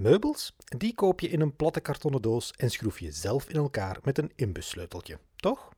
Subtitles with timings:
[0.00, 3.98] Meubels, die koop je in een platte kartonnen doos en schroef je zelf in elkaar
[4.02, 5.68] met een inbussleuteltje, toch?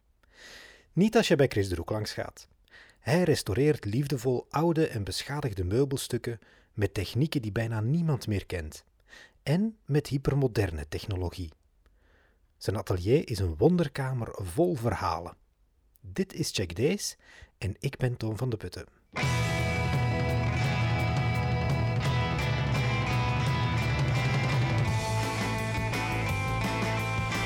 [0.93, 2.49] Niet als je bij Chris de Roek langs gaat.
[2.99, 6.39] Hij restaureert liefdevol oude en beschadigde meubelstukken
[6.73, 8.85] met technieken die bijna niemand meer kent.
[9.43, 11.51] En met hypermoderne technologie.
[12.57, 15.37] Zijn atelier is een wonderkamer vol verhalen.
[16.01, 17.17] Dit is Check Days
[17.59, 18.87] en ik ben Toon van de Putten.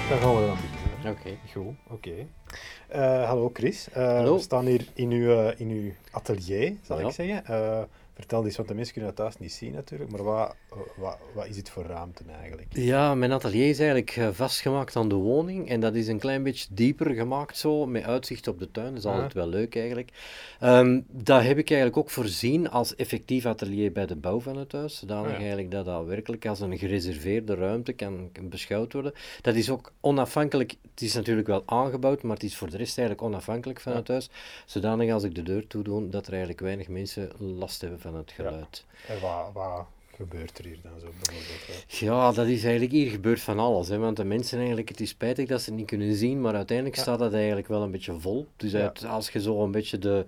[0.09, 1.10] Dan gaan we dan beginnen.
[1.19, 1.38] Oké.
[1.52, 2.27] Goed, oké.
[2.88, 3.88] Eh, hallo Chris.
[3.92, 4.34] Eh, Hallo.
[4.34, 7.06] We staan hier in uw, eh, in uw atelier, zal Ja.
[7.06, 7.45] ik zeggen.
[8.16, 10.55] Vertel eens, want de mensen kunnen dat thuis niet zien natuurlijk, maar wat,
[10.97, 12.69] wat, wat is het voor ruimte eigenlijk?
[12.70, 16.42] Ja, mijn atelier is eigenlijk eh, vastgemaakt aan de woning en dat is een klein
[16.42, 18.89] beetje dieper gemaakt zo, met uitzicht op de tuin.
[18.89, 20.11] Dat is altijd wel leuk eigenlijk.
[20.61, 24.73] Ehm dat heb ik eigenlijk ook voorzien als effectief atelier bij de bouw van het
[24.73, 25.37] huis, zodanig ja.
[25.39, 29.12] eigenlijk dat dat werkelijk als een gereserveerde ruimte kan, kan beschouwd worden.
[29.41, 32.98] Dat is ook onafhankelijk, het is natuurlijk wel aangebouwd, maar het is voor de rest
[32.98, 33.98] eigenlijk onafhankelijk van Ja.
[33.98, 34.31] het huis,
[34.67, 38.31] zodanig als ik de deur toedoe, dat er eigenlijk weinig mensen last hebben van het
[38.31, 38.35] Ja.
[38.35, 38.85] geluid.
[39.09, 39.21] En
[40.17, 41.92] gebeurt er hier dan zo bijvoorbeeld?
[41.98, 43.89] Ja, dat is eigenlijk hier gebeurt van alles.
[43.89, 46.55] Hè, want de mensen eigenlijk, het is spijtig dat ze het niet kunnen zien, maar
[46.55, 47.03] uiteindelijk Ja.
[47.03, 48.47] staat dat eigenlijk wel een beetje vol.
[48.56, 48.81] Dus Ja.
[48.81, 50.25] uit- als je zo een beetje de,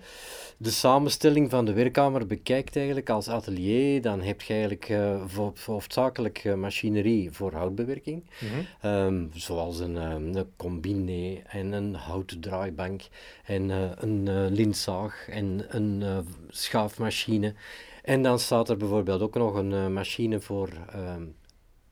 [0.57, 5.53] de samenstelling van de werkkamer bekijkt eigenlijk als atelier, dan heb je eigenlijk eh, vo-
[5.67, 8.23] hoofdzakelijk eh, machinerie voor houtbewerking.
[8.41, 8.53] Mhm.
[8.81, 13.03] Ehm, zoals een, ehm, een combine en een houten draaibank
[13.45, 16.03] en eh, een lintzaag en een
[16.49, 17.55] schaafmachine.
[18.09, 21.23] En dan staat er bijvoorbeeld ook nog een eh, machine voor ehm,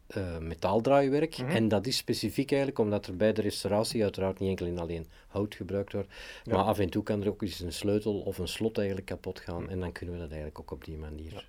[0.07, 1.39] eh, metaaldraaiwerk.
[1.39, 1.51] Mhm.
[1.51, 5.07] En dat is specifiek eigenlijk omdat er bij de restauratie uiteraard niet enkel en alleen
[5.29, 6.09] hout gebruikt wordt.
[6.45, 6.57] Ja.
[6.57, 9.41] Maar af en toe kan er ook eens een sleutel of een slot eigenlijk kapot
[9.41, 9.63] gaan.
[9.63, 9.71] Mhm.
[9.71, 11.49] En dan kunnen we dat eigenlijk ook op die manier.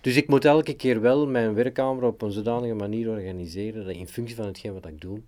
[0.00, 4.08] Dus ik moet elke keer wel mijn werkkamer op een zodanige manier organiseren dat in
[4.08, 5.20] functie van hetgeen wat ik doe,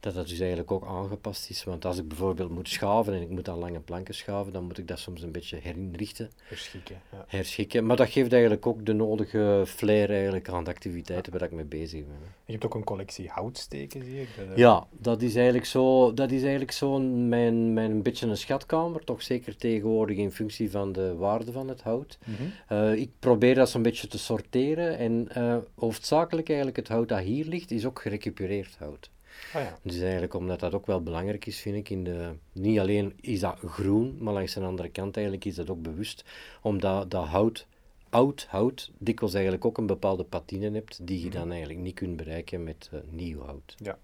[0.00, 1.64] dat dat dus eigenlijk ook aangepast is.
[1.64, 4.78] Want als ik bijvoorbeeld moet schaven en ik moet aan lange planken schaven, dan moet
[4.78, 7.00] ik dat soms een beetje herinrichten, Verschikken.
[7.12, 7.24] Ja.
[7.26, 7.86] herschikken.
[7.86, 11.64] Maar dat geeft eigenlijk ook de nodige flair eigenlijk aan de activiteiten waar ik mee
[11.64, 12.16] bezig ben.
[12.44, 14.28] Je hebt ook een collectie houtsteken, zie ik.
[14.36, 18.26] Dat, eh, Ja, dat is eigenlijk zo, dat is eigenlijk zo mijn, mijn een beetje
[18.26, 22.18] een schatkamer, toch zeker tegenwoordig in functie van de waarde van het hout.
[22.24, 22.42] Mhm.
[22.68, 27.20] Eh, ik probeer dat zo'n beetje te sorteren en eh, hoofdzakelijk eigenlijk het hout dat
[27.20, 29.10] hier ligt is ook gerecupereerd hout.
[29.54, 29.78] Ah ja.
[29.82, 33.40] Dus eigenlijk omdat dat ook wel belangrijk is, vind ik, in de, niet alleen is
[33.40, 36.24] dat groen, maar langs de andere kant eigenlijk is dat ook bewust,
[36.62, 37.66] omdat dat hout,
[38.10, 42.16] oud hout, dikwijls eigenlijk ook een bepaalde patine hebt, die je dan eigenlijk niet kunt
[42.16, 43.74] bereiken met eh, nieuw hout.
[43.78, 43.98] ja.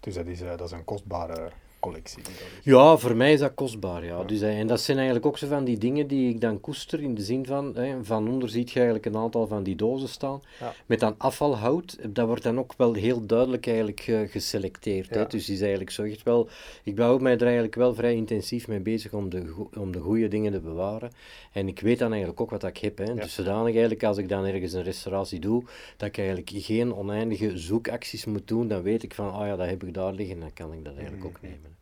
[0.00, 1.50] Dus dat is, eh, dat is een kostbare
[1.80, 2.22] collectie.
[2.62, 4.24] Ja, voor mij is dat kostbaar, ja.
[4.24, 7.00] Dus, eh, en dat zijn eigenlijk ook zo van die dingen die ik dan koester
[7.02, 10.08] in de zin van, hè, van onder ziet je eigenlijk een aantal van die dozen
[10.08, 10.74] staan, Ja.
[10.86, 15.10] met dan afvalhout, dat wordt dan ook wel heel duidelijk eigenlijk eh, geselecteerd.
[15.10, 15.18] Hè.
[15.20, 15.24] Ja.
[15.24, 16.48] Dus die is eigenlijk zo echt wel,
[16.82, 20.28] ik hou mij er eigenlijk wel vrij intensief mee bezig om de, om de goede
[20.28, 21.10] dingen te bewaren.
[21.52, 22.98] En ik weet dan eigenlijk ook wat ik heb.
[22.98, 23.14] Hè.
[23.14, 25.64] Dus zodanig eigenlijk, als ik dan ergens een restauratie doe,
[25.96, 29.66] dat ik eigenlijk geen oneindige zoekacties moet doen, dan weet ik van, ah ja, dat
[29.68, 31.44] heb ik daar liggen, dan kan ik dat eigenlijk ook Mhm.
[31.46, 31.75] nemen.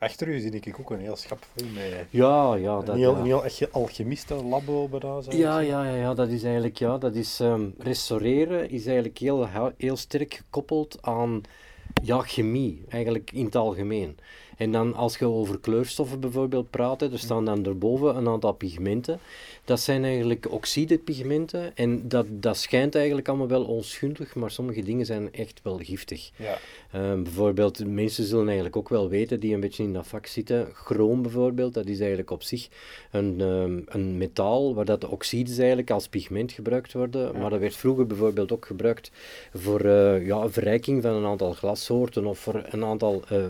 [0.00, 2.06] Achter u zie ik ook een heel schap vol met...
[2.10, 3.44] Ja, ja, dat, een heel, heel
[4.88, 8.70] bijna, zou ik Ja, ja, ja, ja, dat is eigenlijk, ja, dat is, ehm, restaureren
[8.70, 11.40] is eigenlijk heel, heel sterk gekoppeld aan,
[12.02, 14.18] ja, chemie, eigenlijk in het algemeen.
[14.60, 19.18] En dan als je over kleurstoffen bijvoorbeeld praat, er staan dan erboven een aantal pigmenten.
[19.64, 25.06] Dat zijn eigenlijk oxidepigmenten en dat, dat schijnt eigenlijk allemaal wel onschuldig, maar sommige dingen
[25.06, 26.30] zijn echt wel giftig.
[26.36, 26.58] Ja.
[26.92, 30.68] Ehm, bijvoorbeeld, mensen zullen eigenlijk ook wel weten die een beetje in dat vak zitten.
[30.74, 32.68] Chroom bijvoorbeeld, dat is eigenlijk op zich
[33.10, 37.38] een, ehm, een metaal waar dat de oxides eigenlijk als pigment gebruikt worden.
[37.38, 39.10] Maar dat werd vroeger bijvoorbeeld ook gebruikt
[39.54, 43.44] voor eh, ja, verrijking van een aantal glassoorten of voor een aantal eh,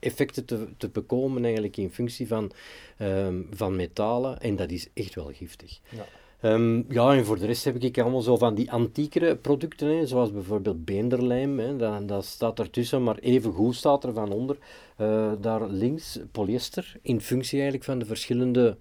[0.00, 2.52] effecten te, te bekomen eigenlijk in functie van,
[2.96, 4.40] ehm, van metalen.
[4.40, 5.80] En dat is echt wel giftig.
[5.88, 6.04] Ja.
[6.40, 10.06] Ehm, ja, en voor de rest heb ik allemaal zo van die antiekere producten, hè,
[10.06, 14.58] zoals bijvoorbeeld beenderlijm, hè, dat, dat staat ertussen, maar even goed staat er van onder,
[14.96, 18.76] eh, daar links polyester, in functie eigenlijk van de verschillende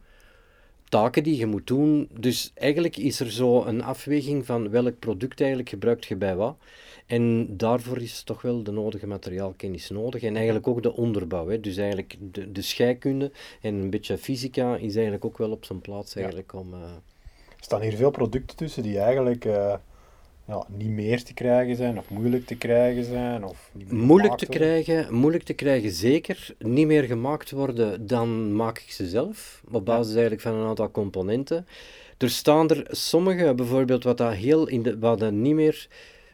[0.89, 2.09] taken die je moet doen.
[2.19, 6.57] Dus eigenlijk is er zo een afweging van welk product eigenlijk gebruikt je bij wat.
[7.09, 11.47] En daarvoor is toch wel de nodige materiaalkennis nodig en eigenlijk ook de onderbouw.
[11.47, 11.59] Hè.
[11.59, 15.81] Dus eigenlijk de, de scheikunde en een beetje fysica is eigenlijk ook wel op zijn
[15.81, 16.73] plaats eigenlijk om...
[16.73, 19.73] eh, Er staan hier veel producten tussen die eigenlijk eh,
[20.47, 23.43] ja, niet meer te krijgen zijn, of moeilijk te krijgen zijn.
[23.43, 24.67] Of niet meer Moeilijk te, worden.
[24.83, 26.55] krijgen, moeilijk te krijgen, zeker.
[26.59, 29.61] Niet meer gemaakt worden, dan maak ik ze zelf.
[29.71, 31.67] Op basis eigenlijk van een aantal componenten.
[32.17, 35.87] Er staan er sommige, bijvoorbeeld wat dat heel in de, wat dat niet meer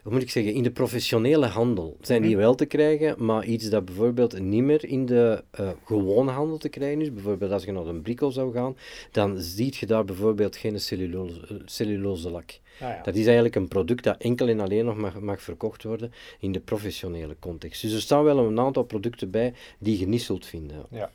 [0.05, 3.69] hoe moet ik zeggen, in de professionele handel zijn die wel te krijgen, maar iets
[3.69, 7.71] dat bijvoorbeeld niet meer in de eh, gewone handel te krijgen is, bijvoorbeeld als je
[7.71, 8.77] naar een brico zou gaan,
[9.11, 12.49] dan ziet je daar bijvoorbeeld geen cellulose, cellulose lak.
[12.49, 13.01] Ah, ja.
[13.03, 16.51] Dat is eigenlijk een product dat enkel en alleen nog mag, mag verkocht worden in
[16.51, 17.81] de professionele context.
[17.81, 20.85] Dus er staan wel een aantal producten bij die je niet zult vinden.
[20.89, 21.11] Ja.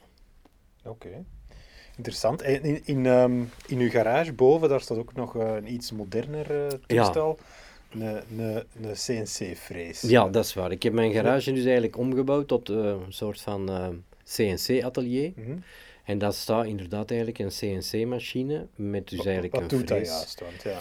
[0.84, 1.24] Oké.
[1.96, 2.42] Interessant.
[2.42, 6.66] In, in, ehm, in uw garage boven, daar staat ook nog eh, een iets moderner
[6.66, 7.38] eh, toestel.
[7.38, 7.44] Een,
[7.90, 10.00] een, CNC-frees.
[10.00, 10.72] Ja, dat is waar.
[10.72, 13.70] Ik heb mijn garage dus eigenlijk omgebouwd tot eh, een soort van
[14.34, 15.32] CNC-atelier.
[15.36, 15.56] Mhm.
[16.10, 20.40] En dat staat inderdaad eigenlijk een CNC-machine met dus eigenlijk Wat een doet dat juist?
[20.40, 20.78] Want, ja.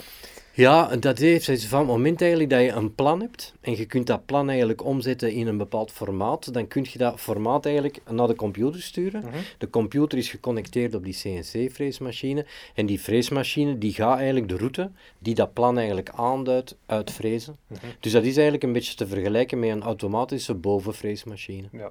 [0.52, 3.86] Ja, dat heeft dus van het moment eigenlijk dat je een plan hebt en je
[3.86, 8.00] kunt dat plan eigenlijk omzetten in een bepaald formaat, dan kun je dat formaat eigenlijk
[8.10, 9.20] naar de computer sturen.
[9.20, 9.36] Mhm.
[9.58, 14.90] De computer is geconnecteerd op die CNC-freesmachine en die freesmachine die gaat eigenlijk de route
[15.18, 17.56] die dat plan eigenlijk aanduidt uitfrezen.
[17.66, 17.86] Mhm.
[18.00, 21.68] Dus dat is eigenlijk een beetje te vergelijken met een automatische bovenfreesmachine.
[21.72, 21.90] Ja.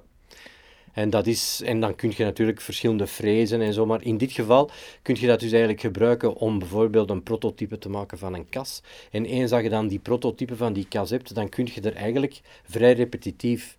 [0.92, 4.32] En, dat is, en dan kun je natuurlijk verschillende frezen en zo, maar in dit
[4.32, 4.70] geval
[5.02, 8.82] kun je dat dus eigenlijk gebruiken om bijvoorbeeld een prototype te maken van een kas.
[9.10, 11.94] En eens dat je dan die prototype van die kas hebt, dan kun je er
[11.94, 13.76] eigenlijk vrij repetitief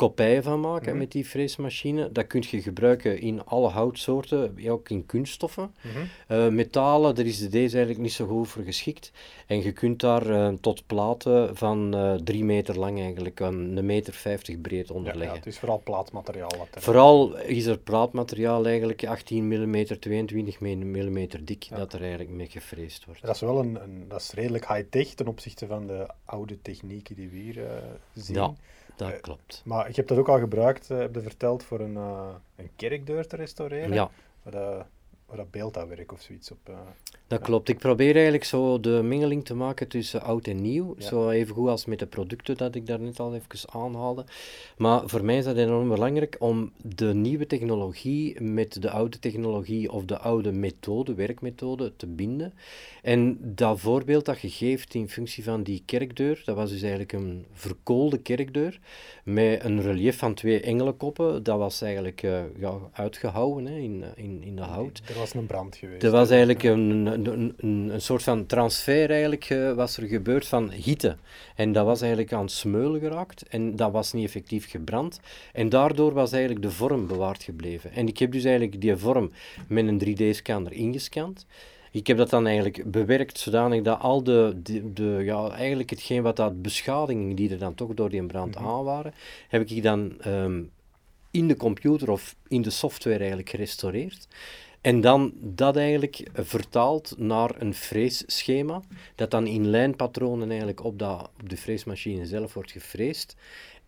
[0.00, 0.98] kopijen van maken Mhm.
[0.98, 2.12] met die freesmachine.
[2.12, 5.74] Dat kun je gebruiken in alle houtsoorten, ook in kunststoffen.
[5.82, 5.98] Mhm.
[6.26, 9.12] Eh, metalen, daar is deze eigenlijk niet zo goed voor geschikt.
[9.46, 14.12] En je kunt daar eh, tot platen van eh drie meter lang eigenlijk, een, meter
[14.12, 15.32] vijftig breed onderleggen.
[15.32, 16.52] ja, het is vooral plaatmateriaal.
[16.58, 16.82] Wat er...
[16.82, 21.76] Vooral is er plaatmateriaal eigenlijk 18 mm, 22 mm dik, Ja.
[21.76, 23.22] dat er eigenlijk mee gefreesd wordt.
[23.22, 27.14] Dat is wel een, een dat is redelijk high-tech ten opzichte van de oude technieken
[27.16, 27.60] die we hier
[28.14, 28.36] zien.
[28.36, 28.54] Ja,
[29.06, 29.62] dat Eh, klopt.
[29.64, 32.70] Maar ik heb dat ook al gebruikt, eh, heb je verteld, voor een, eh, een
[32.76, 33.92] kerkdeur te restaureren.
[33.92, 34.10] Ja,
[34.42, 34.86] Waar, dat,
[35.26, 36.70] waar dat beeldhouwwerk of zoiets op...
[37.30, 37.68] dat klopt.
[37.68, 40.94] Ik probeer eigenlijk zo de mengeling te maken tussen oud en nieuw.
[40.98, 41.06] Ja.
[41.06, 44.24] Zo even goed als met de producten dat ik daar net al even aanhaalde.
[44.76, 49.92] Maar voor mij is dat enorm belangrijk om de nieuwe technologie met de oude technologie
[49.92, 52.52] of de oude methode, werkmethode, te binden.
[53.02, 57.12] En dat voorbeeld dat je geeft in functie van die kerkdeur, dat was dus eigenlijk
[57.12, 58.80] een verkoolde kerkdeur
[59.24, 61.42] met een relief van twee engelenkoppen.
[61.42, 65.02] Dat was eigenlijk eh, ja, uitgehouwen hè, in, eh, in, in de hout.
[65.08, 66.02] Er was een brand geweest.
[66.02, 70.70] Er was eigenlijk een, een, een, soort van transfer eigenlijk, eh, was er gebeurd van
[70.70, 71.16] hitte.
[71.54, 75.20] En dat was eigenlijk aan het smeulen geraakt en dat was niet effectief gebrand.
[75.52, 77.92] En daardoor was eigenlijk de vorm bewaard gebleven.
[77.92, 79.30] En ik heb dus eigenlijk die vorm
[79.68, 81.46] met een 3D-scanner ingescand.
[81.92, 86.22] Ik heb dat dan eigenlijk bewerkt zodanig dat al de, de, de ja, eigenlijk hetgeen
[86.22, 88.64] wat dat beschadigingen die er dan toch door die brand Mhm.
[88.64, 89.14] aan waren,
[89.48, 90.62] heb ik dan ehm,
[91.30, 94.28] in de computer of in de software eigenlijk gerestaureerd.
[94.80, 98.82] En dan dat eigenlijk vertaald naar een freesschema,
[99.14, 103.36] dat dan in lijnpatronen eigenlijk op, dat, op de freesmachine zelf wordt gefreesd.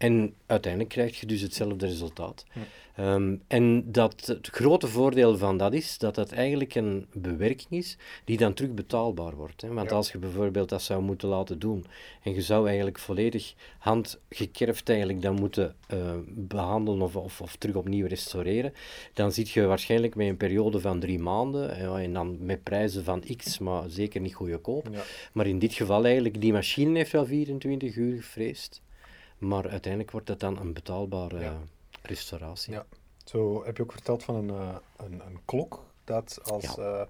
[0.02, 2.44] En uiteindelijk krijg je dus hetzelfde resultaat.
[2.52, 2.58] Hm.
[2.94, 7.96] Ehm, en dat het grote voordeel van dat is dat dat eigenlijk een bewerking is
[8.24, 9.60] die dan terug betaalbaar wordt.
[9.60, 9.68] Hè?
[9.72, 9.96] Want Ja.
[9.96, 11.84] als je bijvoorbeeld dat zou moeten laten doen
[12.22, 17.76] en je zou eigenlijk volledig handgekerfd eigenlijk dan moeten eh, behandelen of, of, of terug
[17.76, 18.72] opnieuw restaureren,
[19.12, 23.04] dan zit je waarschijnlijk met een periode van drie maanden ja, en dan met prijzen
[23.04, 24.88] van x, maar zeker niet goedkoop.
[24.92, 25.02] Ja.
[25.32, 28.82] Maar in dit geval eigenlijk, die machine heeft wel 24 uur gefreesd,
[29.42, 31.58] maar uiteindelijk wordt dat dan een betaalbare Ja.
[32.02, 32.72] restauratie.
[32.72, 32.86] Ja.
[33.24, 36.82] Zo heb je ook verteld van een, eh, een, een klok, dat als Ja.
[37.00, 37.06] eh,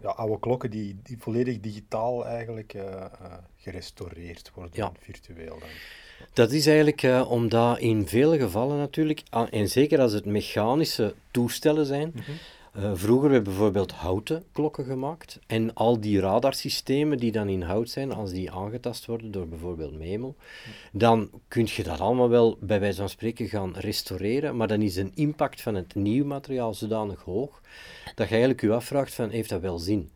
[0.00, 3.08] ja, oude klokken die, die volledig digitaal eigenlijk eh, eh,
[3.56, 4.92] gerestaureerd worden, Ja.
[4.98, 5.68] virtueel dan.
[6.32, 11.14] Dat is eigenlijk eh, omdat in vele gevallen natuurlijk, ah, en zeker als het mechanische
[11.30, 12.30] toestellen zijn, Mhm.
[12.72, 17.62] Eh, vroeger hebben we bijvoorbeeld houten klokken gemaakt en al die radarsystemen die dan in
[17.62, 20.36] hout zijn, als die aangetast worden door bijvoorbeeld Memel,
[20.92, 24.96] dan kun je dat allemaal wel bij wijze van spreken gaan restaureren, maar dan is
[24.96, 27.60] een impact van het nieuw materiaal zodanig hoog
[28.14, 30.10] dat je eigenlijk je afvraagt van, heeft dat wel zin?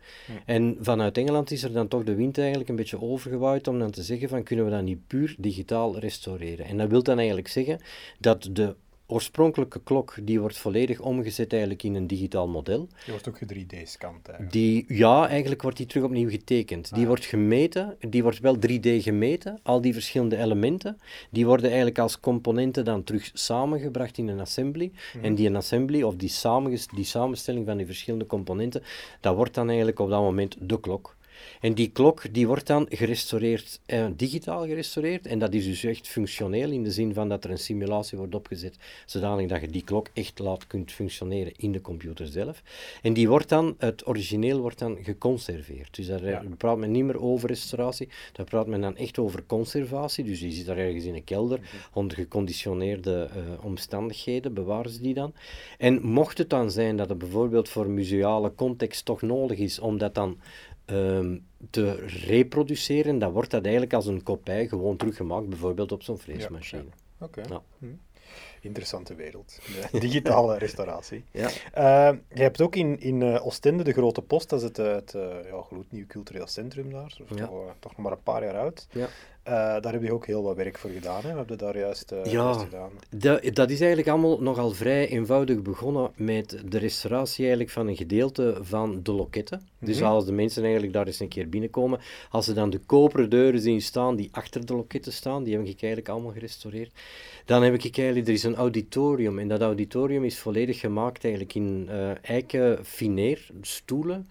[0.44, 3.90] En vanuit Engeland is er dan toch de wind eigenlijk een beetje overgewaaid om dan
[3.90, 6.66] te zeggen van, kunnen we dat niet puur digitaal restaureren?
[6.66, 7.80] En dat wil dan eigenlijk zeggen
[8.18, 8.74] dat de
[9.12, 12.78] oorspronkelijke klok, die wordt volledig omgezet eigenlijk in een digitaal model.
[13.04, 14.52] Die wordt ook ge-3D-scand eigenlijk.
[14.52, 16.90] Die, ja, eigenlijk wordt die terug opnieuw getekend.
[16.94, 17.06] Die Ah.
[17.08, 20.98] wordt gemeten, die wordt wel 3D gemeten, al die verschillende elementen,
[21.30, 24.90] die worden eigenlijk als componenten dan terug samengebracht in een assembly.
[25.14, 25.24] Mhm.
[25.24, 28.82] En die assembly, of die, samenges- die samenstelling van die verschillende componenten,
[29.20, 31.16] dat wordt dan eigenlijk op dat moment de klok.
[31.60, 35.26] En die klok die wordt dan gerestaureerd, eh, digitaal gerestaureerd.
[35.26, 38.34] En dat is dus echt functioneel in de zin van dat er een simulatie wordt
[38.34, 42.62] opgezet, zodanig dat je die klok echt laat kunt functioneren in de computer zelf.
[43.02, 45.96] En die wordt dan, het origineel wordt dan geconserveerd.
[45.96, 46.42] Dus daar ja.
[46.56, 50.24] praat men niet meer over restauratie, daar praat men dan echt over conservatie.
[50.24, 51.98] Dus die zit daar ergens in een kelder, mhm.
[51.98, 55.32] onder geconditioneerde uh, omstandigheden, bewaren ze die dan.
[55.78, 59.98] En mocht het dan zijn dat het bijvoorbeeld voor museale context toch nodig is om
[59.98, 60.38] dat dan
[60.92, 61.38] Ehm,
[61.70, 61.92] te
[62.26, 66.82] reproduceren, dan wordt dat eigenlijk als een kopij gewoon teruggemaakt, bijvoorbeeld op zo'n vleesmachine.
[67.18, 67.42] Ja, Oké.
[67.78, 67.86] Hm.
[68.60, 69.58] Interessante wereld.
[69.92, 71.24] De digitale restauratie.
[71.30, 71.48] Ja.
[71.78, 75.14] Uh, je hebt ook in, in uh, Oostende de Grote Post, dat is het, het
[75.14, 78.86] uh, ja, gloednieuw cultureel centrum daar, toch, toch, nog maar een paar jaar oud.
[78.90, 79.08] Ja.
[79.48, 81.22] Uh, daar heb je ook heel wat werk voor gedaan.
[81.22, 81.30] Hè?
[81.30, 82.90] We hebben daar juist, uh, ja, gedaan.
[83.52, 88.58] Dat, is eigenlijk allemaal nogal vrij eenvoudig begonnen met de restauratie eigenlijk van een gedeelte
[88.60, 89.68] van de loketten.
[89.78, 90.06] Dus mhm.
[90.06, 93.60] als de mensen eigenlijk daar eens een keer binnenkomen, als ze dan de koperen deuren
[93.60, 96.92] zien staan die achter de loketten staan, die heb ik eigenlijk allemaal gerestaureerd.
[97.44, 101.54] Dan heb ik eigenlijk, er is een auditorium en dat auditorium is volledig gemaakt eigenlijk
[101.54, 104.28] in uh, eiken fineer, stoelen.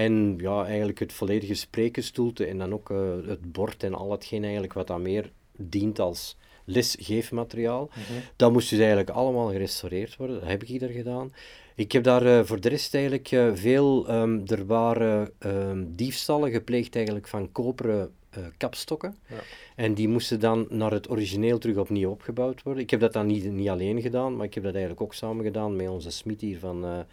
[0.00, 4.42] En ja, eigenlijk het volledige sprekenstoelte en dan ook uh, het bord en al hetgeen
[4.42, 7.90] eigenlijk wat dan meer dient als lesgeefmateriaal.
[7.94, 10.40] Mm Dat moest dus eigenlijk allemaal gerestaureerd worden.
[10.40, 11.32] Dat heb ik daar gedaan.
[11.74, 14.10] Ik heb daar uh, voor de rest eigenlijk uh, veel...
[14.10, 19.16] Um, er waren um, diefstallen gepleegd eigenlijk van koperen uh, kapstokken.
[19.26, 19.36] Ja.
[19.76, 22.82] En die moesten dan naar het origineel terug opnieuw opgebouwd worden.
[22.82, 25.44] Ik heb dat dan niet, niet alleen gedaan, maar ik heb dat eigenlijk ook samen
[25.44, 27.06] gedaan met onze smid hier van...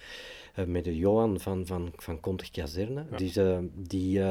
[0.66, 3.06] met de Johan van, van, van Kontig Kazerne.
[3.12, 3.18] Ja.
[3.18, 3.40] Dus,
[3.74, 4.22] die,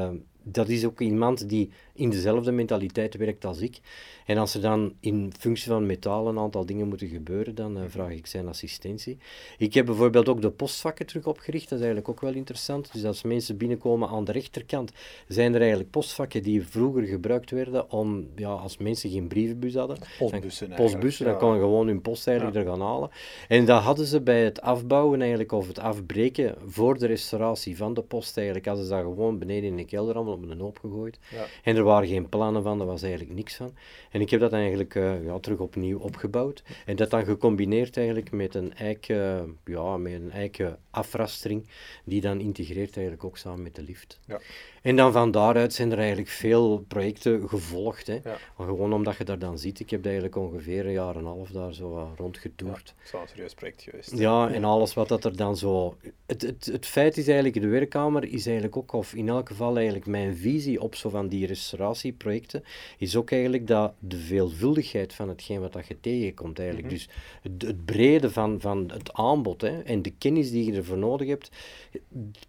[0.51, 3.79] dat is ook iemand die in dezelfde mentaliteit werkt als ik.
[4.25, 7.83] En als er dan in functie van metaal een aantal dingen moeten gebeuren, dan uh,
[7.87, 9.17] vraag ik zijn assistentie.
[9.57, 12.93] Ik heb bijvoorbeeld ook de postvakken terug opgericht, dat is eigenlijk ook wel interessant.
[12.93, 14.91] Dus als mensen binnenkomen aan de rechterkant,
[15.27, 19.97] zijn er eigenlijk postvakken die vroeger gebruikt werden om, ja, als mensen geen brievenbus hadden.
[20.17, 23.09] Postbussen Postbussen, dan kon je gewoon hun post eigenlijk er gaan halen.
[23.47, 27.93] En dat hadden ze bij het afbouwen eigenlijk, of het afbreken voor de restauratie van
[27.93, 30.79] de post eigenlijk, hadden ze dat gewoon beneden in de kelder allemaal op een hoop
[30.79, 31.19] gegooid.
[31.31, 31.45] Ja.
[31.63, 33.73] En er waren geen plannen van, er was eigenlijk niks van.
[34.11, 36.63] En ik heb dat eigenlijk uh, ja, terug opnieuw opgebouwd.
[36.85, 41.67] En dat dan gecombineerd eigenlijk met een eiken, ja, met een eiken afrastering,
[42.03, 44.19] die dan integreert eigenlijk ook samen met de lift.
[44.25, 44.39] Ja.
[44.81, 48.07] En dan van daaruit zijn er eigenlijk veel projecten gevolgd.
[48.07, 48.19] Hè.
[48.23, 48.37] Ja.
[48.55, 49.79] Gewoon omdat je daar dan ziet.
[49.79, 52.93] Ik heb eigenlijk ongeveer een jaar en een half daar zo rondgetoerd.
[52.97, 54.17] Dat is een serieus project geweest.
[54.17, 55.97] Ja, en alles wat dat er dan zo...
[56.25, 59.75] Het, het, het feit is eigenlijk, de werkkamer is eigenlijk ook, of in elk geval
[59.75, 62.63] eigenlijk mijn visie op zo van die restauratieprojecten,
[62.97, 66.87] is ook eigenlijk dat de veelvuldigheid van hetgeen wat dat je tegenkomt eigenlijk.
[66.87, 66.95] Mhm.
[66.95, 67.09] Dus
[67.41, 71.27] het, het, brede van, van het aanbod hè, en de kennis die je ervoor nodig
[71.27, 71.51] hebt,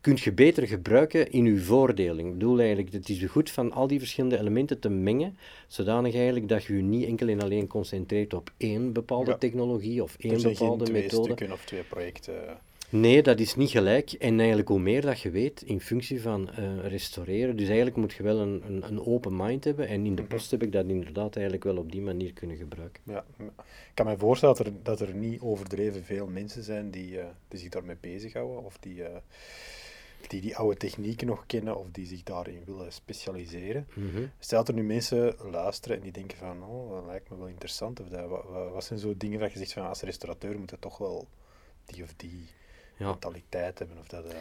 [0.01, 2.29] kun je beter gebruiken in je voordeling.
[2.29, 6.49] Ik bedoel eigenlijk, het is goed van al die verschillende elementen te mengen, zodanig eigenlijk
[6.49, 10.93] dat je je niet enkel en alleen concentreert op één bepaalde technologie of één bepaalde
[10.93, 11.09] methode.
[11.09, 12.35] twee stukken of twee projecten.
[12.91, 14.13] Nee, dat is niet gelijk.
[14.13, 17.57] En eigenlijk hoe meer dat je weet in functie van uh, restaureren.
[17.57, 19.89] Dus eigenlijk moet je wel een, een, een, open mind hebben.
[19.89, 20.31] En in de mhm.
[20.31, 23.03] post heb ik dat inderdaad eigenlijk wel op die manier kunnen gebruiken.
[23.07, 27.11] Ja, ik kan me voorstellen dat er, dat er niet overdreven veel mensen zijn die,
[27.11, 28.65] uh, die zich daarmee bezighouden.
[28.65, 28.97] Of die...
[28.97, 29.07] Uh,
[30.29, 33.87] die die oude technieken nog kennen of die zich daarin willen specialiseren.
[33.95, 37.37] Mm Stel dat er nu mensen luisteren en die denken van, oh, dat lijkt me
[37.37, 38.01] wel interessant.
[38.01, 40.79] Of dat, wat, wat zijn zo dingen dat je zegt van, als restaurateur moet je
[40.79, 41.29] toch wel
[41.85, 42.49] die of die.
[42.99, 43.99] Mentaliteit hebben?
[43.99, 44.33] Of dat, uh...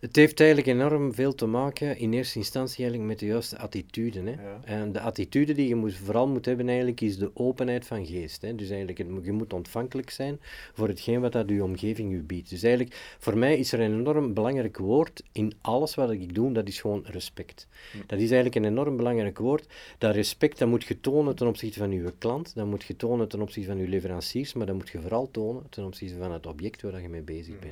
[0.00, 4.20] Het heeft eigenlijk enorm veel te maken, in eerste instantie eigenlijk met de juiste attitude.
[4.20, 4.34] Hè?
[4.64, 8.42] En de attitude die je moet, vooral moet hebben eigenlijk, is de openheid van geest.
[8.42, 8.54] Hè?
[8.54, 10.40] Dus eigenlijk, je moet ontvankelijk zijn
[10.72, 12.50] voor hetgeen wat dat je omgeving je biedt.
[12.50, 16.52] Dus eigenlijk, voor mij is er een enorm belangrijk woord in alles wat ik doe,
[16.52, 17.68] dat is gewoon respect.
[17.92, 17.98] Hm.
[18.06, 19.66] Dat is eigenlijk een enorm belangrijk woord.
[19.98, 23.28] Dat respect, dat moet je tonen ten opzichte van je klant, dat moet je tonen
[23.28, 26.46] ten opzichte van je leveranciers, maar dat moet je vooral tonen ten opzichte van het
[26.46, 27.66] object waar je mee bezig hm.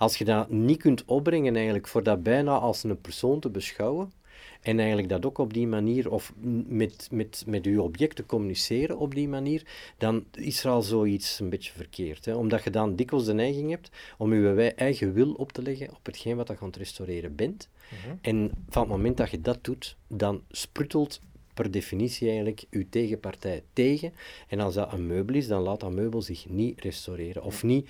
[0.00, 4.12] Als je dat niet kunt opbrengen eigenlijk voor dat bijna als een persoon te beschouwen,
[4.60, 6.32] en eigenlijk dat ook op die manier, of
[6.66, 9.62] met, met, met uw object te communiceren op die manier,
[9.98, 12.24] dan is er al zoiets een beetje verkeerd.
[12.24, 12.34] Hè?
[12.34, 16.06] Omdat je dan dikwijls de neiging hebt om je eigen wil op te leggen op
[16.06, 17.68] hetgeen wat je aan het restaureren bent.
[17.88, 18.16] Mhm.
[18.20, 21.20] En van het moment dat je dat doet, dan sprutelt
[21.54, 24.12] per definitie eigenlijk uw tegenpartij tegen.
[24.48, 27.42] En als dat een meubel is, dan laat dat meubel zich niet restaureren.
[27.42, 27.88] Of niet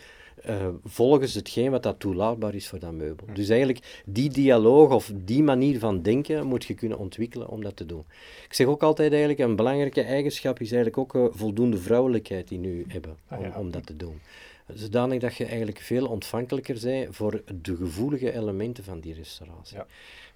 [0.49, 3.27] uh, volgens hetgeen wat dat toelaatbaar is voor dat meubel.
[3.35, 7.77] Dus eigenlijk die dialoog of die manier van denken moet je kunnen ontwikkelen om dat
[7.77, 8.05] te doen.
[8.45, 12.59] Ik zeg ook altijd eigenlijk, een belangrijke eigenschap is eigenlijk ook uh, voldoende vrouwelijkheid die
[12.59, 14.21] nu hebben om, ah, om dat te doen.
[14.75, 19.77] Zodanig dat je eigenlijk veel ontvankelijker bent voor de gevoelige elementen van die restauratie.
[19.77, 19.87] Ja.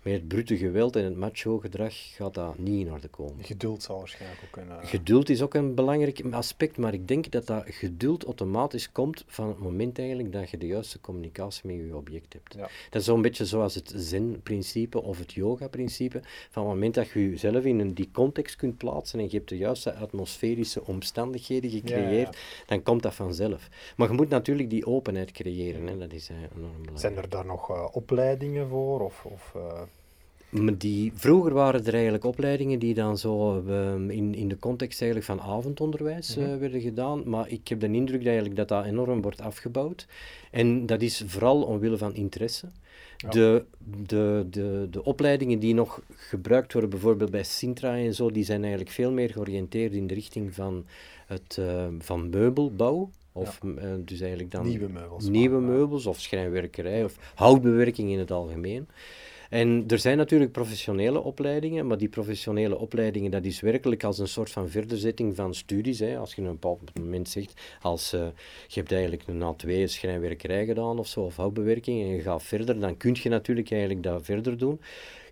[0.04, 3.44] Met het brute geweld en het macho-gedrag gaat dat niet in orde komen.
[3.44, 4.68] Geduld zal waarschijnlijk ook een...
[4.68, 4.76] Uh...
[4.82, 9.48] Geduld is ook een belangrijk aspect, maar ik denk dat dat geduld automatisch komt van
[9.48, 12.54] het moment eigenlijk dat je de juiste communicatie met je object hebt.
[12.54, 12.68] Ja.
[12.90, 16.20] Dat is zo'n beetje zoals het zen-principe of het yoga-principe.
[16.50, 19.48] Van het moment dat je jezelf in een, die context kunt plaatsen en je hebt
[19.48, 23.68] de juiste atmosferische omstandigheden gecreëerd, dan komt dat vanzelf.
[23.96, 25.98] Maar je moet natuurlijk die openheid creëren, hè.
[25.98, 26.98] dat is uh, enorm belangrijk.
[26.98, 29.00] Zijn er daar nog uh, opleidingen voor?
[29.00, 29.54] Of, of
[30.78, 35.30] die, vroeger waren er eigenlijk opleidingen die dan zo ehm, in, in de context eigenlijk
[35.30, 36.50] van avondonderwijs mhm.
[36.50, 40.06] eh, werden gedaan, maar ik heb de indruk dat, eigenlijk dat dat enorm wordt afgebouwd.
[40.50, 42.66] En dat is vooral omwille van interesse.
[43.30, 43.64] De,
[44.06, 48.60] de, de, de opleidingen die nog gebruikt worden, bijvoorbeeld bij Sintra en zo, die zijn
[48.60, 50.84] eigenlijk veel meer georiënteerd in de richting van,
[51.26, 53.10] het, uh, van meubelbouw.
[53.32, 58.30] Of uh, dus eigenlijk dan nieuwe meubels, nieuwe meubels of schrijnwerkerij of houtbewerking in het
[58.30, 58.86] algemeen.
[59.50, 64.28] En er zijn natuurlijk professionele opleidingen, maar die professionele opleidingen, dat is werkelijk als een
[64.28, 65.98] soort van verderzetting van studies.
[65.98, 66.18] Hè.
[66.18, 68.20] Als je op een bepaald moment zegt, als uh,
[68.68, 72.80] je hebt eigenlijk een A2 schrijnwerkerij gedaan of zo, of houtbewerking, en je gaat verder,
[72.80, 74.80] dan kun je natuurlijk eigenlijk dat verder doen.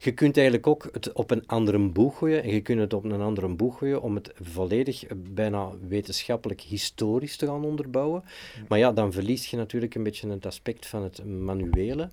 [0.02, 3.04] Je kunt eigenlijk ook het op een andere boeg gooien en je kunt het op
[3.04, 8.25] een andere boeg gooien om het volledig eh, bijna wetenschappelijk historisch te gaan onderbouwen.
[8.69, 12.09] Maar ja, dan verlies je natuurlijk een beetje het aspect van het manuele.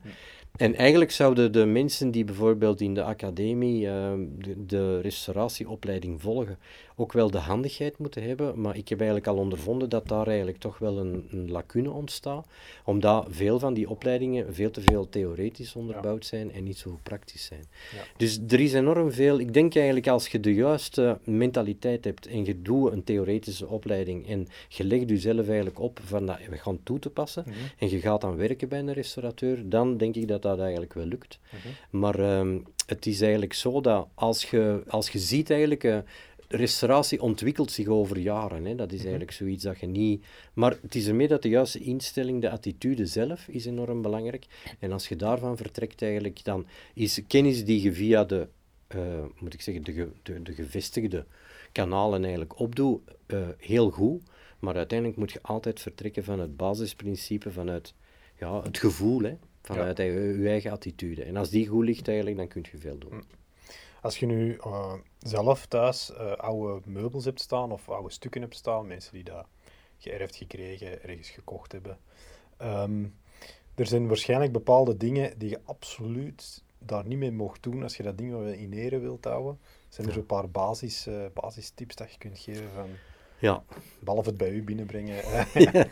[0.56, 6.58] En eigenlijk zouden de mensen die bijvoorbeeld in de academie de, de, restauratieopleiding volgen,
[7.00, 8.62] ook wel de handigheid moeten hebben.
[8.62, 12.48] Maar ik heb eigenlijk al ondervonden dat daar eigenlijk toch wel een, een lacune ontstaat.
[12.84, 17.46] Omdat veel van die opleidingen veel te veel theoretisch onderbouwd zijn en niet zo praktisch
[17.46, 17.64] zijn.
[17.96, 18.02] Ja.
[18.18, 19.40] Dus er is enorm veel.
[19.40, 24.28] Ik denk eigenlijk als je de juiste mentaliteit hebt en je doet een theoretische opleiding
[24.28, 27.56] en je legt jezelf eigenlijk op van dat we gaan toe te passen mhm.
[27.78, 31.06] en je gaat dan werken bij een restaurateur, dan denk ik dat dat eigenlijk wel
[31.06, 31.40] lukt.
[31.50, 31.98] Mhm.
[32.00, 35.84] Maar um, het is eigenlijk zo dat als je, als je ziet eigenlijk...
[35.84, 35.98] Uh,
[36.52, 38.66] restauratie ontwikkelt zich over jaren.
[38.66, 38.76] Hè.
[38.76, 39.08] Dat is mhm.
[39.08, 40.26] eigenlijk zoiets dat je niet...
[40.54, 44.46] Maar het is ermee dat de juiste instelling, de attitude zelf, is enorm belangrijk.
[44.80, 48.48] En als je daarvan vertrekt eigenlijk, dan is kennis die je via de,
[48.96, 51.26] uh, moet ik zeggen, de, de, de gevestigde
[51.72, 54.22] kanalen eigenlijk opdoet, uh, heel goed.
[54.60, 57.94] Maar uiteindelijk moet je altijd vertrekken van het basisprincipe, vanuit
[58.40, 60.04] ja, het gevoel, hè, vanuit ja.
[60.04, 61.24] je, je, eigen attitude.
[61.24, 63.24] En als die goed ligt eigenlijk, dan kun je veel doen.
[64.02, 68.56] Als je nu uh, zelf thuis uh, oude meubels hebt staan of oude stukken hebt
[68.56, 69.46] staan, mensen die dat
[69.98, 71.98] geërfd gekregen, ergens gekocht hebben.
[72.62, 73.16] Um,
[73.76, 78.04] er zijn waarschijnlijk bepaalde dingen die je absoluut daar niet mee mocht doen als je
[78.04, 79.60] dat ding wel in ere wilt houden.
[79.90, 80.20] Zijn er ja.
[80.20, 82.90] zo'n paar basis, uh, basistips dat je kunt geven van...
[83.40, 83.64] Ja.
[84.00, 85.16] Behalve het bij u binnenbrengen.
[85.54, 85.86] ja.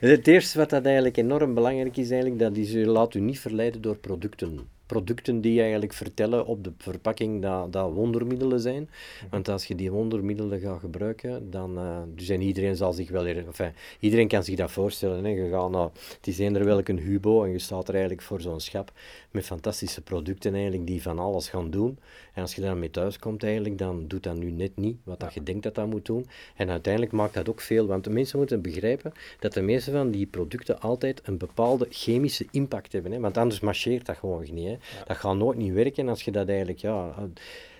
[0.00, 3.82] Het eerste wat dat eigenlijk enorm belangrijk is, eigenlijk, dat is, laat u niet verleiden
[3.82, 8.82] door producten producten die eigenlijk vertellen op de verpakking dat, dat wondermiddelen zijn.
[8.82, 9.30] Mhm.
[9.30, 11.78] Want als je die wondermiddelen gaat gebruiken, dan...
[11.78, 13.26] Uh, dus en iedereen zal zich wel...
[13.26, 15.24] Enfin, iedereen kan zich dat voorstellen.
[15.24, 15.30] Hè.
[15.30, 15.88] Je gaat naar...
[16.16, 18.92] Het is eender welk een hubo en je staat er eigenlijk voor zo'n schap
[19.30, 21.98] met fantastische producten eigenlijk die van alles gaan doen.
[22.34, 25.20] En als je daar mee thuis komt eigenlijk, dan doet dat nu net niet wat
[25.20, 26.26] dat je denkt dat dat moet doen.
[26.56, 30.10] En uiteindelijk maakt dat ook veel, want de mensen moeten begrijpen dat de meeste van
[30.10, 33.12] die producten altijd een bepaalde chemische impact hebben.
[33.12, 33.20] Hè.
[33.20, 34.66] Want anders marcheert dat gewoon niet.
[34.66, 34.76] Hè.
[35.06, 37.14] Dat gaat nooit niet werken als je dat eigenlijk, ja...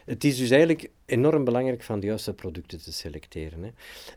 [0.08, 3.62] Het is dus eigenlijk enorm belangrijk van de juiste producten te selecteren.
[3.62, 3.70] Hè.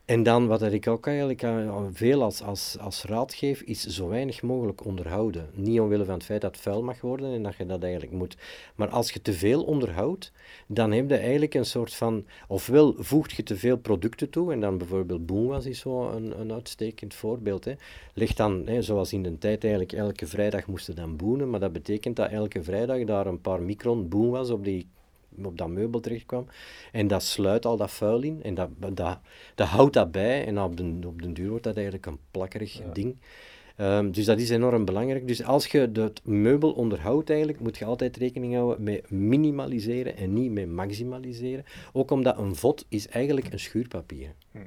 [0.05, 1.45] En dan, wat ik ook eigenlijk
[1.91, 5.49] veel als, als, als raad geef, is zo weinig mogelijk onderhouden.
[5.53, 8.13] Niet omwille van het feit dat het vuil mag worden en dat je dat eigenlijk
[8.13, 8.37] moet.
[8.75, 10.31] Maar als je te veel onderhoudt,
[10.67, 12.25] dan heb je eigenlijk een soort van...
[12.47, 16.51] Ofwel voegt je te veel producten toe, en dan bijvoorbeeld boomwas is zo een, een
[16.51, 17.65] uitstekend voorbeeld.
[17.65, 17.73] Hè.
[18.13, 21.73] Leg dan, hè, zoals in de tijd eigenlijk, elke vrijdag moesten dan boenen, maar dat
[21.73, 24.87] betekent dat elke vrijdag daar een paar micron boom was op die
[25.43, 26.45] op dat meubel terecht kwam.
[26.91, 29.19] En dat sluit al dat vuil in en dat, dat,
[29.55, 30.45] dat houdt dat bij.
[30.45, 33.17] En op den, op den duur wordt dat eigenlijk een plakkerig ding.
[33.77, 35.27] Um, dus dat is enorm belangrijk.
[35.27, 40.33] Dus als je het meubel onderhoudt, eigenlijk, moet je altijd rekening houden met minimaliseren en
[40.33, 41.65] niet met maximaliseren.
[41.93, 44.33] Ook omdat een vod is eigenlijk een schuurpapier.
[44.51, 44.57] Hm.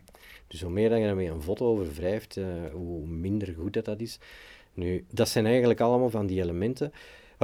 [0.46, 3.84] Dus hoe meer dat je met een vod over wrijft, uh, hoe minder goed dat,
[3.84, 4.18] dat is.
[4.74, 6.92] Nu, dat zijn eigenlijk allemaal van die elementen.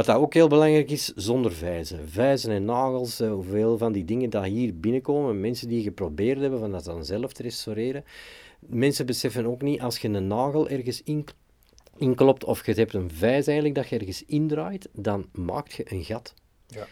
[0.00, 2.08] Wat dat ook heel belangrijk is, zonder vijzen.
[2.08, 6.58] Vijzen en nagels, uh, hoeveel van die dingen die hier binnenkomen, mensen die geprobeerd hebben
[6.58, 8.04] van dat dan zelf te restaureren.
[8.58, 11.24] Mensen beseffen ook niet, als je een nagel ergens in,
[11.96, 16.04] inklopt of je hebt een vijs eigenlijk dat je ergens indraait, dan maak je een
[16.04, 16.34] gat.
[16.66, 16.86] Ja.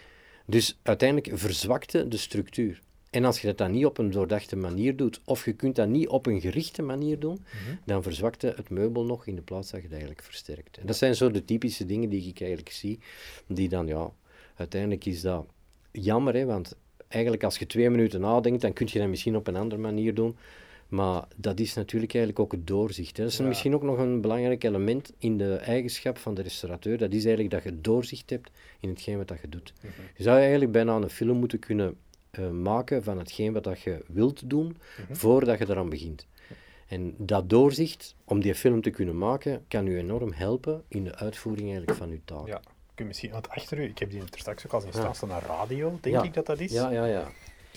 [0.46, 2.80] Dus uiteindelijk verzwakte de structuur.
[3.10, 5.88] En als je dat dan niet op een doordachte manier doet, of je kunt dat
[5.88, 7.76] niet op een gerichte manier doen, mhm.
[7.84, 10.78] dan verzwakt het meubel nog in de plaats dat je het eigenlijk versterkt.
[10.78, 12.98] En dat zijn zo de typische dingen die ik eigenlijk zie,
[13.46, 14.12] die dan ja,
[14.58, 15.46] Uiteindelijk is dat
[15.92, 16.76] jammer, hè, want
[17.08, 20.14] eigenlijk als je twee minuten nadenkt, dan kun je dat misschien op een andere manier
[20.14, 20.36] doen.
[20.88, 23.16] Maar dat is natuurlijk eigenlijk ook het doorzicht.
[23.16, 23.22] Hè.
[23.22, 23.44] Dat is Ja.
[23.44, 26.98] misschien ook nog een belangrijk element in de eigenschap van de restaurateur.
[26.98, 29.72] Dat is eigenlijk dat je doorzicht hebt in hetgeen wat dat je doet.
[29.80, 29.92] Mhm.
[30.16, 31.96] Je zou eigenlijk bijna een film moeten kunnen
[32.30, 35.14] eh, maken van hetgeen wat dat je wilt doen, Mhm.
[35.14, 36.26] voordat je eraan begint.
[36.88, 41.14] En dat doorzicht, om die film te kunnen maken, kan u enorm helpen in de
[41.16, 42.46] uitvoering eigenlijk van uw taak.
[42.46, 42.60] Ja.
[42.94, 45.14] Kun je misschien, want achter u, ik heb die er straks ook al zien staan,
[45.14, 46.22] staan een radio, denk Ja.
[46.22, 46.72] ik dat dat is.
[46.72, 47.04] ja, ja.
[47.04, 47.28] ja.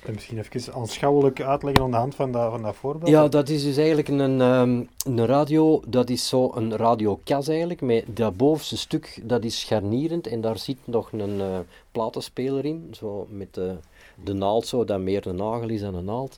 [0.06, 3.12] En misschien even aanschouwelijk uitleggen aan de hand van dat, van dat voorbeeld.
[3.12, 4.84] Ja, dat is dus eigenlijk een, ehm,
[5.18, 10.28] een radio, dat is zo een radiokas eigenlijk, met dat bovenste stuk, dat is scharnierend
[10.28, 11.60] en daar zit nog een eh,
[11.92, 13.76] platenspeler in, zo met de,
[14.24, 16.38] de naald zo, dat meer een nagel is dan een naald.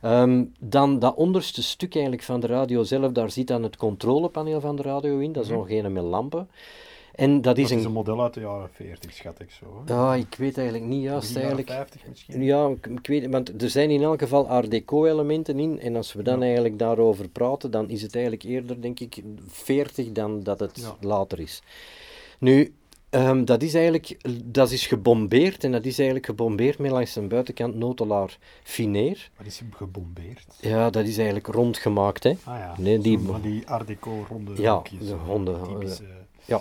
[0.00, 4.60] Ehm, dan dat onderste stuk eigenlijk van de radio zelf, daar zit dan het controlepaneel
[4.60, 6.48] van de radio in, dat is nog een met lampen.
[7.14, 7.88] En dat is dat is een...
[7.90, 9.82] een model uit de jaren 40, schat ik zo.
[9.84, 9.94] hè.
[9.94, 11.70] Ja, ik weet eigenlijk niet juist jaren eigenlijk.
[11.70, 12.42] 50 misschien.
[12.42, 15.80] Ja, ik, ik weet want er zijn in elk geval Art Deco-elementen in.
[15.80, 16.44] En als we dan Ja.
[16.44, 21.06] eigenlijk daarover praten, dan is het eigenlijk eerder, denk ik, 40 dan dat het Ja.
[21.08, 21.62] later is.
[22.38, 22.74] Nu,
[23.14, 25.64] ehm, dat is eigenlijk dat is gebombeerd.
[25.64, 29.30] En dat is eigenlijk gebombeerd met langs de buitenkant notelaar fineer.
[29.36, 30.46] Maar is gebombeerd?
[30.60, 32.30] Ja, dat is eigenlijk rondgemaakt, hè.
[32.30, 36.04] Ah ja, Nee, die- van die art deco ronde Ja, hoekjes, de
[36.44, 36.60] ja.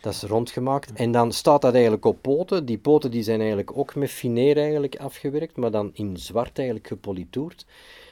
[0.00, 0.92] Dat is rondgemaakt.
[0.92, 2.64] En dan staat dat eigenlijk op poten.
[2.66, 6.88] Die poten die zijn eigenlijk ook met fineer eigenlijk afgewerkt, maar dan in zwart eigenlijk
[6.88, 7.66] gepolitoerd.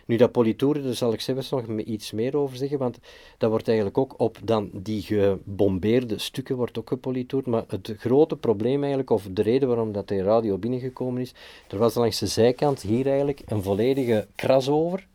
[0.09, 2.99] Nu, dat politoeren, daar zal ik zelfs nog iets meer over zeggen, want
[3.39, 7.47] dat wordt eigenlijk ook op dan die gebombeerde stukken wordt ook gepolitoerd.
[7.47, 11.35] Maar het grote probleem eigenlijk, of de reden waarom dat de radio binnengekomen is,
[11.69, 15.07] er was langs de zijkant hier eigenlijk een volledige kras over.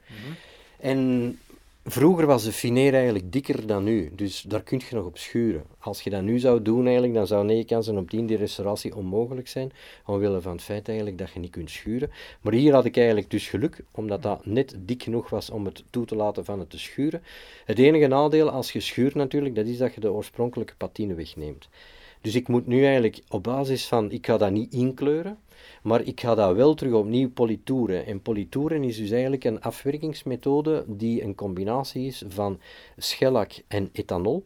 [0.79, 1.39] En
[1.84, 5.63] vroeger was de fineer eigenlijk dikker dan nu, dus daar kun je nog op schuren.
[5.80, 8.96] Als je dat nu zou doen eigenlijk, dan zou 9 kansen op 10 die restauratie
[8.96, 9.72] onmogelijk zijn,
[10.06, 12.12] omwille van het feit eigenlijk dat je niet kunt schuren.
[12.41, 15.84] Maar hier had ik eigenlijk dus geluk, omdat dat net dik genoeg was om het
[15.89, 17.24] toe te laten van het te schuren.
[17.65, 21.69] Het enige nadeel als je schuurt natuurlijk, dat is dat je de oorspronkelijke patine wegneemt.
[22.22, 25.38] Dus ik moet nu eigenlijk op basis van, ik ga dat niet inkleuren,
[25.84, 28.06] maar ik ga dat wel terug opnieuw politoeren.
[28.06, 32.60] En politoeren is dus eigenlijk een afwerkingsmethode die een combinatie is van
[32.97, 34.43] schellak en ethanol.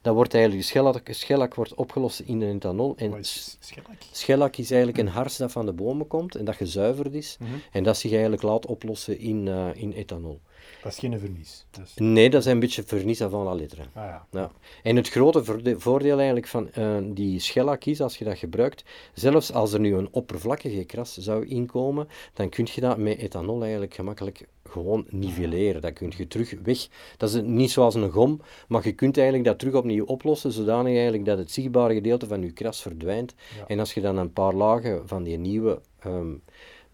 [0.00, 2.94] Dat wordt eigenlijk, schellak, schellak wordt opgelost in de ethanol.
[2.96, 3.96] En Wat is schellak?
[4.12, 7.36] schellak is eigenlijk een hars dat van de bomen komt en dat gezuiverd is.
[7.40, 7.50] Mhm.
[7.72, 10.40] En dat zich eigenlijk laat oplossen in, eh, in ethanol.
[10.86, 11.66] Dat is geen vernies.
[11.70, 11.92] Dat is...
[11.96, 13.82] Nee, dat is een beetje vernis avant la lettre.
[13.82, 14.26] Ah ja.
[14.30, 14.50] Ja.
[14.82, 18.84] En het grote voorde- voordeel eigenlijk van eh, die schellak is, als je dat gebruikt,
[19.14, 23.62] zelfs als er nu een oppervlakkige kras zou inkomen, dan kun je dat met ethanol
[23.62, 25.80] eigenlijk gemakkelijk gewoon nivelleren.
[25.80, 26.88] Dat kun je terug weg.
[27.16, 30.92] Dat is niet zoals een gom, maar je kunt eigenlijk dat terug opnieuw oplossen, zodanig
[30.92, 33.34] eigenlijk dat het zichtbare gedeelte van je kras verdwijnt.
[33.58, 33.66] Ja.
[33.66, 36.34] En als je dan een paar lagen van die nieuwe ehm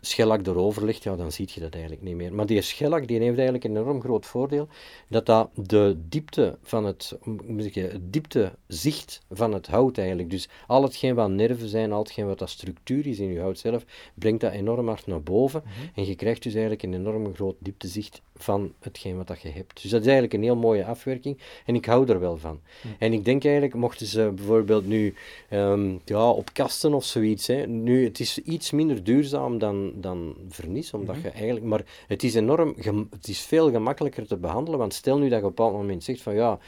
[0.04, 2.34] schellak erover legt, ja, dan zie je dat eigenlijk niet meer.
[2.34, 4.68] Maar die schellak die heeft eigenlijk een enorm groot voordeel,
[5.08, 10.30] dat dat de diepte van het, moet ik zeggen, het dieptezicht van het hout eigenlijk,
[10.30, 13.58] dus al hetgeen wat nerven zijn, al hetgeen wat dat structuur is in je hout
[13.58, 13.84] zelf,
[14.14, 15.62] brengt dat enorm hard naar boven.
[15.94, 19.82] En je krijgt dus eigenlijk een enorm groot dieptezicht van hetgeen wat dat je hebt.
[19.82, 22.60] Dus dat is eigenlijk een heel mooie afwerking en ik hou er wel van.
[22.98, 25.14] En ik denk eigenlijk, mochten ze bijvoorbeeld nu
[25.48, 30.36] ehm, ja, op kasten of zoiets, hè, nu, het is iets minder duurzaam dan, dan
[30.48, 32.74] vernis, omdat je eigenlijk, maar het is enorm,
[33.10, 36.04] het is veel gemakkelijker te behandelen, want stel nu dat je op een bepaald moment
[36.04, 36.58] zegt van ja,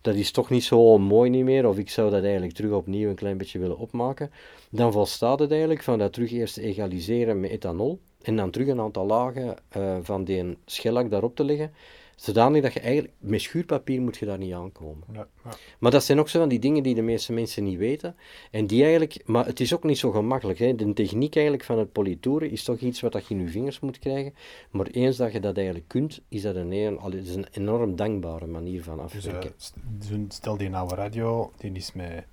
[0.00, 3.08] dat is toch niet zo mooi niet meer, of ik zou dat eigenlijk terug opnieuw
[3.08, 4.30] een klein beetje willen opmaken,
[4.70, 8.68] dan volstaat het eigenlijk van dat terug eerst te egaliseren met ethanol, en dan terug
[8.68, 11.72] een aantal lagen eh, van die schellak daarop te leggen,
[12.16, 15.04] zodanig dat je eigenlijk, met schuurpapier moet je daar niet aankomen.
[15.12, 15.50] Ja, ja.
[15.78, 18.16] Maar dat zijn ook zo van die dingen die de meeste mensen niet weten.
[18.50, 20.58] En die eigenlijk, maar het is ook niet zo gemakkelijk.
[20.58, 20.74] Hè.
[20.74, 23.80] De techniek eigenlijk van het politoeren is toch iets wat dat je in je vingers
[23.80, 24.34] moet krijgen.
[24.70, 28.46] Maar eens dat je dat eigenlijk kunt, is dat een, heel- is een enorm dankbare
[28.46, 29.52] manier van Dus eh, afwerken.
[29.98, 32.24] zo'n- stel die oude radio, die is, met,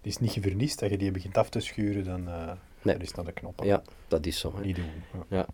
[0.00, 0.78] die is niet gevernist.
[0.78, 2.94] Dat je die begint af te schuren, dan, eh Nee.
[2.94, 3.64] dan is dat de knop.
[3.64, 4.52] ja, dat is zo.
[4.56, 4.64] hè.
[4.64, 4.84] Niet doen.
[5.12, 5.36] Ja.
[5.36, 5.46] Ja.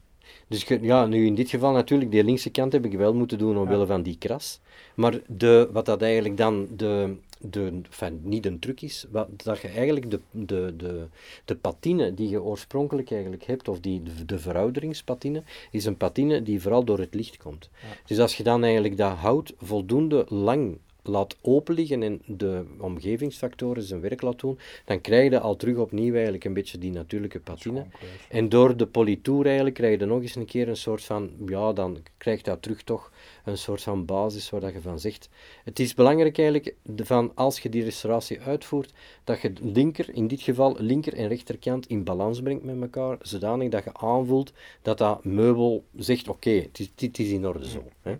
[0.48, 3.58] Dus ja, nu in dit geval natuurlijk, die linkse kant heb ik wel moeten doen
[3.58, 4.60] omwille van die kras.
[4.94, 9.60] Maar de, wat dat eigenlijk dan de, de enfin, niet een truc is, wat, dat
[9.60, 11.06] je eigenlijk de, de, de,
[11.44, 16.42] de patine die je oorspronkelijk eigenlijk hebt, of die, de, de verouderingspatine, is een patine
[16.42, 17.70] die vooral door het licht komt.
[18.06, 23.82] Dus als je dan eigenlijk dat hout voldoende lang laat open liggen en de omgevingsfactoren
[23.82, 27.40] zijn werk laat doen, dan krijg je al terug opnieuw eigenlijk een beetje die natuurlijke
[27.40, 27.86] patine.
[28.28, 31.72] En door de politour eigenlijk krijg je nog eens een keer een soort van, ja,
[31.72, 33.12] dan krijg je dat terug toch
[33.44, 35.28] een soort van basis waar dat je van zegt.
[35.64, 38.92] Het is belangrijk eigenlijk, van als je die restauratie uitvoert,
[39.24, 43.68] dat je linker, in dit geval linker en rechterkant in balans brengt met elkaar, zodanig
[43.68, 47.84] dat je aanvoelt dat dat meubel zegt, oké, het is in orde zo.
[48.02, 48.16] Hè.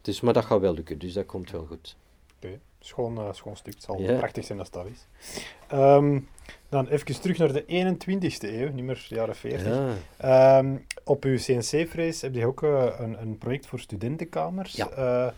[0.00, 1.96] Dus, maar dat gaat wel lukken, dus dat komt wel goed.
[2.42, 3.74] Oké, schoon, uh, schoon stuk.
[3.74, 4.16] Het zal ja.
[4.16, 5.06] prachtig zijn als dat is.
[5.72, 6.28] Um,
[6.68, 9.96] dan even terug naar de 21ste eeuw, niet meer jaren 40.
[10.18, 10.58] Ja.
[10.58, 14.72] Um, op uw CNC-frees heb je ook uh, een, een, project voor studentenkamers.
[14.72, 14.90] Ja.
[14.90, 15.32] Uh,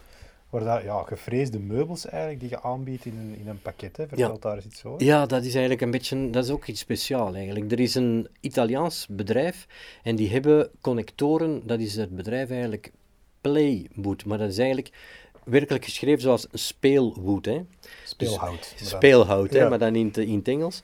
[0.51, 3.97] waar dat, ja, gevreesde meubels eigenlijk, die je aanbiedt in een, in een pakket.
[3.97, 4.09] Hè.
[4.09, 5.07] Vertel daar eens iets over.
[5.07, 7.73] Ja, dat is eigenlijk een beetje, dat is ook iets speciaals eigenlijk.
[7.73, 9.67] Er is een Italiaans bedrijf
[10.03, 12.93] en die hebben connectoren, dat is het bedrijf eigenlijk
[13.41, 14.91] Playwood, maar dat is eigenlijk
[15.45, 17.45] werkelijk geschreven zoals speelwood.
[17.45, 17.61] Hè.
[18.05, 18.75] Speelhout.
[18.79, 20.83] Dus, speelhout, hè, maar dan in, in het Engels.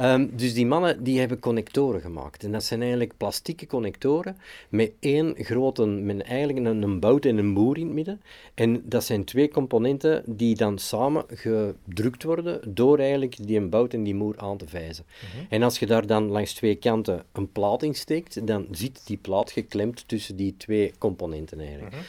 [0.00, 2.44] Um, dus die mannen die hebben connectoren gemaakt.
[2.44, 4.36] En dat zijn eigenlijk plastieke connectoren
[4.68, 8.20] met één grote, met eigenlijk een, een bout en een boer in het midden.
[8.54, 13.94] En dat zijn twee componenten die dan samen gedrukt worden door eigenlijk die een bout
[13.94, 15.04] en die moer aan te vijzen.
[15.04, 15.44] Mhm.
[15.48, 19.16] En als je daar dan langs twee kanten een plaat in steekt, dan zit die
[19.16, 21.92] plaat geklemd tussen die twee componenten eigenlijk.
[21.92, 22.02] Mhm.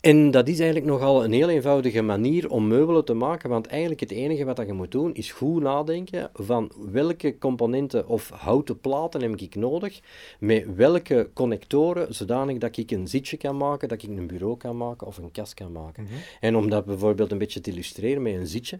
[0.00, 4.00] En dat is eigenlijk nogal een heel eenvoudige manier om meubelen te maken, want eigenlijk
[4.00, 9.22] het enige wat je moet doen is goed nadenken van welke componenten of houten platen
[9.22, 10.00] heb ik nodig,
[10.38, 14.76] met welke connectoren, zodanig dat ik een zitje kan maken, dat ik een bureau kan
[14.76, 16.02] maken of een kast kan maken.
[16.02, 16.12] Mhm.
[16.40, 18.78] En om dat bijvoorbeeld een beetje te illustreren met een zitje,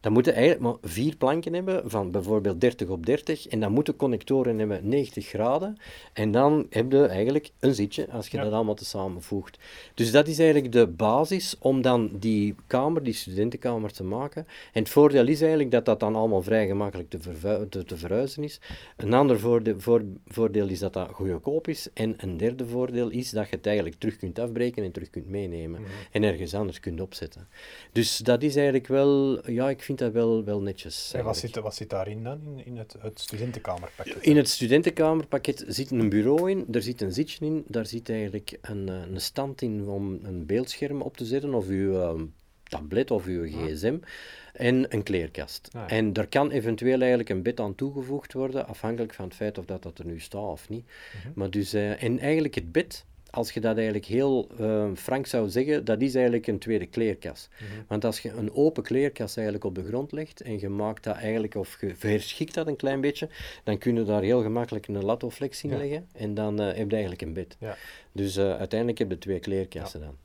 [0.00, 3.96] dan moeten eigenlijk maar vier planken hebben van bijvoorbeeld 30 op 30 en dan moeten
[3.96, 5.78] connectoren hebben 90 graden
[6.12, 9.58] en dan heb je eigenlijk een zitje als je dat allemaal te samenvoegt.
[9.94, 14.46] Dus dat is eigenlijk de basis om dan die kamer, die studentenkamer te maken.
[14.72, 17.18] En het voordeel is eigenlijk dat dat dan allemaal vrij gemakkelijk te,
[17.68, 18.60] te, te verhuizen is.
[18.96, 23.30] Een ander voordeel, voor, voordeel is dat dat goedkoop is en een derde voordeel is
[23.30, 25.90] dat je het eigenlijk terug kunt afbreken en terug kunt meenemen mhm.
[26.10, 27.48] en ergens anders kunt opzetten.
[27.92, 31.12] Dus dat is eigenlijk wel, ja, ik vind dat wel, wel netjes.
[31.12, 34.22] En wat zit, wat zit daarin dan, in, in het, het studentenkamerpakket?
[34.22, 38.58] In het studentenkamerpakket zit een bureau in, daar zit een zitje in, daar zit eigenlijk
[38.60, 42.22] een, eh, een stand in om een beeldscherm op te zetten, of uw uh,
[42.62, 43.96] tablet of uw gsm,
[44.52, 45.68] en een kleerkast.
[45.72, 49.58] Ah, en daar kan eventueel eigenlijk een bed aan toegevoegd worden, afhankelijk van het feit
[49.58, 50.84] of dat, dat er nu staat of niet.
[50.86, 51.32] Mhm.
[51.34, 55.48] Maar dus, uh, en eigenlijk het bed als je dat eigenlijk heel uh, frank zou
[55.48, 57.48] zeggen, dat is eigenlijk een tweede kleerkas.
[57.58, 57.82] Mhm.
[57.88, 61.16] Want als je een open kleerkas eigenlijk op de grond legt en je maakt dat
[61.16, 63.28] eigenlijk, of je verschikt dat een klein beetje,
[63.64, 66.92] dan kun je daar heel gemakkelijk een latoflex in leggen en dan uh, heb je
[66.92, 67.56] eigenlijk een bed.
[67.60, 67.76] Ja.
[68.12, 70.16] Dus uh, uiteindelijk heb je twee kleerkassen dan.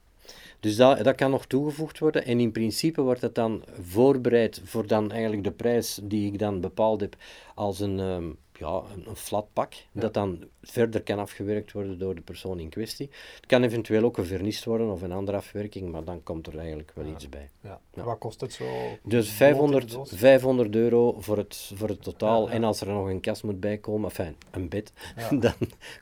[0.59, 4.87] Dus dat, dat kan nog toegevoegd worden en in principe wordt het dan voorbereid voor
[4.87, 7.15] dan eigenlijk de prijs die ik dan bepaald heb
[7.55, 7.99] als een...
[7.99, 12.69] Um, ja, een, flat pak, dat dan verder kan afgewerkt worden door de persoon in
[12.69, 13.09] kwestie.
[13.35, 16.91] Het kan eventueel ook gevernist worden of een andere afwerking, maar dan komt er eigenlijk
[16.95, 17.49] wel iets bij.
[17.61, 17.79] Ja.
[17.93, 18.65] Wat kost het zo?
[19.03, 22.49] Dus 500, 500 euro voor het, voor het totaal.
[22.49, 24.93] En als er nog een kast moet bijkomen, enfin, een bed,
[25.39, 25.53] dan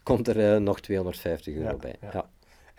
[0.03, 1.95] komt er uh, nog 250 euro bij.
[2.01, 2.29] Ja.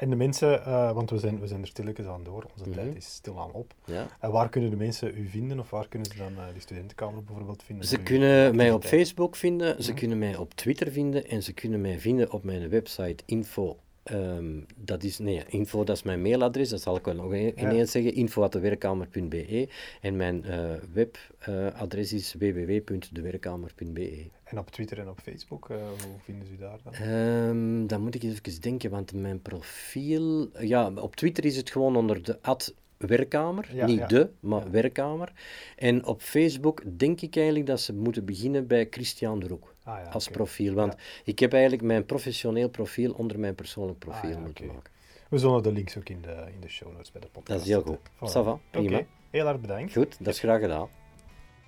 [0.00, 2.72] En de mensen, uh, want we zijn, we zijn er stilletjes aan door, onze mm
[2.72, 2.82] -hmm.
[2.82, 3.74] tijd is stilaan op.
[3.84, 4.06] Ja.
[4.20, 7.24] En waar kunnen de mensen u vinden of waar kunnen ze dan uh, die studentenkamer
[7.24, 7.86] bijvoorbeeld vinden?
[7.86, 9.94] Ze kunnen mij op Facebook vinden, ze mm -hmm.
[9.94, 13.76] kunnen mij op Twitter vinden en ze kunnen mij vinden op mijn website info
[14.12, 17.60] Um, dat is, nee, info, dat is mijn mailadres, dat zal ik wel nog ineens
[17.60, 17.84] ja.
[17.84, 19.68] zeggen, info.dewerkkamer.be
[20.00, 24.28] en mijn uh, webadres uh, is www.dewerkkamer.be.
[24.44, 26.94] En op Twitter en op Facebook, uh, hoe vinden ze daar dan?
[27.08, 31.96] Um, dan moet ik even denken, want mijn profiel, ja, op Twitter is het gewoon
[31.96, 34.06] onder de ad werkkamer, ja, niet ja.
[34.06, 35.32] de, maar werkkamer.
[35.76, 40.12] En op Facebook denk ik eigenlijk dat ze moeten beginnen bij Christian de Roek ah,
[40.12, 40.36] als okay.
[40.36, 40.74] profiel.
[40.74, 44.76] Want ik heb eigenlijk mijn professioneel profiel onder mijn persoonlijk profiel ah, moeten okay.
[44.76, 44.92] maken.
[45.28, 47.60] We zullen de links ook in de, in de show notes bij de podcast Dat
[47.60, 47.98] is heel goed.
[47.98, 48.32] Voilà.
[48.32, 48.88] Ça va, prima.
[48.88, 49.06] Okay.
[49.30, 49.92] Heel erg bedankt.
[49.92, 50.88] Goed, dat is graag gedaan.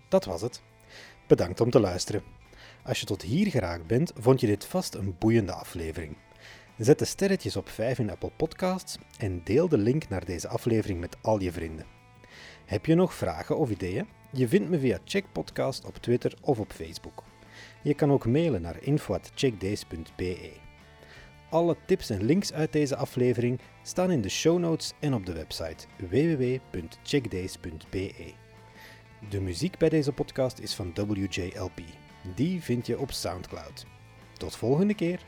[0.09, 0.63] Dat was het.
[1.27, 2.23] Bedankt om te luisteren.
[2.85, 6.17] Als je tot hier geraakt bent, vond je dit vast een boeiende aflevering.
[6.79, 11.01] Zet de sterretjes op 5 in Apple Podcasts en deel de link naar deze aflevering
[11.01, 11.87] met al je vrienden.
[12.65, 14.09] Heb je nog vragen of ideeën?
[14.33, 17.23] Je vindt me via Checkpodcast op Twitter of op Facebook.
[17.83, 20.51] Je kan ook mailen naar info.checkdays.be.
[21.51, 25.33] Alle tips en links uit deze aflevering staan in de show notes en op de
[25.33, 28.33] website www.checkdays.be.
[29.29, 31.81] De muziek bij deze podcast is van WJLP.
[32.35, 33.87] Die vind je op SoundCloud.
[34.39, 35.21] Tot volgende keer.